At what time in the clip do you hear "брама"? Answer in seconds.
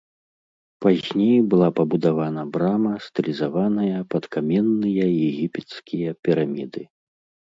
2.55-2.93